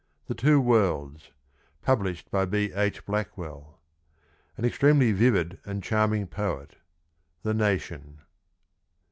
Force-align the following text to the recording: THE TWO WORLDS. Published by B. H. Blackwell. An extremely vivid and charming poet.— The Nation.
THE 0.25 0.33
TWO 0.33 0.59
WORLDS. 0.59 1.29
Published 1.83 2.31
by 2.31 2.45
B. 2.45 2.71
H. 2.73 3.05
Blackwell. 3.05 3.79
An 4.57 4.65
extremely 4.65 5.11
vivid 5.11 5.59
and 5.63 5.83
charming 5.83 6.25
poet.— 6.25 6.77
The 7.43 7.53
Nation. 7.53 8.21